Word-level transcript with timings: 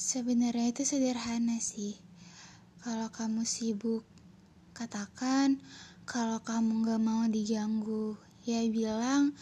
Sebenarnya 0.00 0.72
itu 0.72 0.80
sederhana 0.88 1.60
sih. 1.60 1.92
Kalau 2.80 3.12
kamu 3.12 3.44
sibuk, 3.44 4.00
katakan 4.72 5.60
kalau 6.08 6.40
kamu 6.40 6.88
gak 6.88 7.02
mau 7.04 7.28
diganggu. 7.28 8.16
Ya 8.48 8.64
bilang 8.72 9.36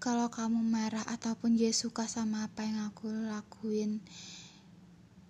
kalau 0.00 0.32
kamu 0.32 0.64
marah 0.64 1.04
ataupun 1.12 1.60
dia 1.60 1.76
suka 1.76 2.08
sama 2.08 2.48
apa 2.48 2.64
yang 2.64 2.88
aku 2.88 3.12
lakuin. 3.12 4.00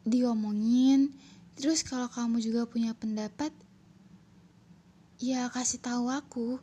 Diomongin. 0.07 1.11
Terus 1.59 1.83
kalau 1.83 2.07
kamu 2.07 2.39
juga 2.39 2.71
punya 2.71 2.95
pendapat, 2.95 3.51
ya 5.19 5.51
kasih 5.51 5.83
tahu 5.83 6.07
aku. 6.07 6.63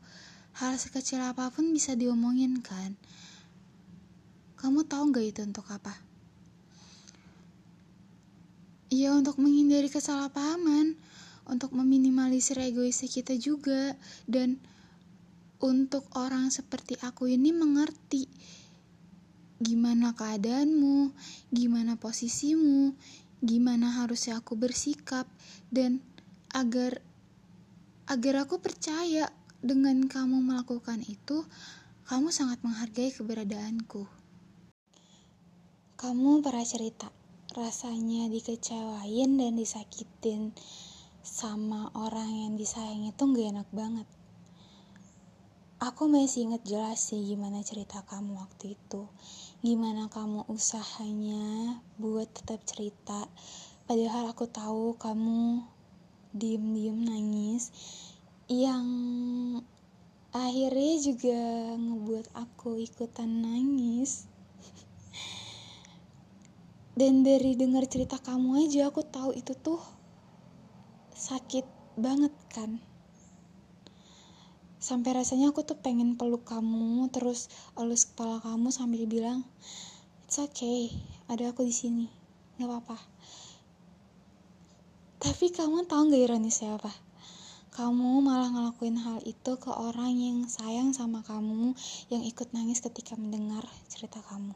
Hal 0.55 0.79
sekecil 0.79 1.19
apa 1.19 1.51
pun 1.51 1.67
bisa 1.75 1.99
diomongin 1.99 2.63
kan. 2.63 2.95
Kamu 4.55 4.87
tahu 4.87 5.11
gak 5.11 5.35
itu 5.35 5.43
untuk 5.43 5.67
apa? 5.67 6.05
Ya 8.95 9.04
untuk 9.15 9.39
menghindari 9.39 9.87
kesalahpahaman, 9.87 10.99
untuk 11.47 11.71
meminimalisir 11.71 12.57
egoisnya 12.59 13.07
kita 13.07 13.37
juga, 13.39 13.95
dan 14.27 14.59
untuk 15.63 16.05
orang 16.17 16.51
seperti 16.51 16.99
aku 16.99 17.31
ini 17.31 17.55
mengerti 17.55 18.27
gimana 19.57 20.11
keadaanmu, 20.11 21.15
gimana 21.49 21.95
posisimu, 21.95 22.93
gimana 23.39 24.03
harusnya 24.03 24.43
aku 24.43 24.59
bersikap, 24.59 25.25
dan 25.71 26.03
agar 26.51 26.99
agar 28.05 28.45
aku 28.45 28.61
percaya 28.61 29.31
dengan 29.65 30.05
kamu 30.05 30.45
melakukan 30.45 31.01
itu, 31.09 31.41
kamu 32.05 32.29
sangat 32.29 32.61
menghargai 32.61 33.09
keberadaanku. 33.09 34.05
Kamu 35.97 36.45
pernah 36.45 36.67
cerita 36.67 37.09
rasanya 37.55 38.27
dikecewain 38.27 39.39
dan 39.39 39.55
disakitin 39.55 40.51
sama 41.23 41.87
orang 41.95 42.27
yang 42.27 42.53
disayang 42.59 43.07
itu 43.07 43.23
gak 43.23 43.47
enak 43.55 43.69
banget. 43.71 44.07
Aku 45.79 46.11
masih 46.11 46.51
inget 46.51 46.67
jelas 46.67 46.99
sih 46.99 47.23
gimana 47.23 47.63
cerita 47.63 48.03
kamu 48.03 48.35
waktu 48.43 48.75
itu. 48.75 49.07
Gimana 49.63 50.11
kamu 50.11 50.43
usahanya 50.51 51.79
buat 51.95 52.27
tetap 52.27 52.59
cerita. 52.67 53.23
Padahal 53.87 54.35
aku 54.35 54.51
tahu 54.51 54.99
kamu 54.99 55.63
diem-diem 56.35 56.99
nangis. 57.07 57.71
Yang 58.51 58.87
akhirnya 60.35 60.95
juga 60.99 61.41
ngebuat 61.79 62.27
aku 62.35 62.83
ikutan 62.83 63.31
nangis 63.47 64.27
dan 66.95 67.27
dari 67.27 67.59
dengar 67.59 67.83
cerita 67.91 68.15
kamu 68.23 68.63
aja 68.63 68.87
aku 68.87 69.03
tahu 69.03 69.35
itu 69.35 69.51
tuh 69.51 69.83
sakit 71.11 71.67
banget 71.99 72.31
kan? 72.55 72.79
Sampai 74.79 75.11
rasanya 75.11 75.51
aku 75.51 75.67
tuh 75.67 75.75
pengen 75.75 76.15
peluk 76.15 76.47
kamu 76.47 77.11
terus 77.11 77.51
elus 77.75 78.07
kepala 78.07 78.39
kamu 78.39 78.71
sambil 78.71 79.03
bilang 79.11 79.43
it's 80.23 80.39
okay 80.39 80.87
ada 81.27 81.51
aku 81.51 81.67
di 81.67 81.75
sini 81.75 82.07
nggak 82.55 82.71
apa-apa. 82.71 82.97
Tapi 85.19 85.51
kamu 85.51 85.83
tahu 85.91 86.01
nggak 86.07 86.23
ironisnya 86.31 86.79
apa 86.79 86.95
kamu 87.75 88.23
malah 88.23 88.55
ngelakuin 88.55 88.95
hal 88.95 89.19
itu 89.27 89.59
ke 89.59 89.67
orang 89.67 90.15
yang 90.15 90.47
sayang 90.47 90.95
sama 90.95 91.19
kamu 91.27 91.75
yang 92.07 92.23
ikut 92.23 92.55
nangis 92.55 92.79
ketika 92.79 93.19
mendengar 93.19 93.67
cerita 93.91 94.23
kamu 94.31 94.55